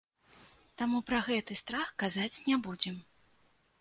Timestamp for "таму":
0.81-1.01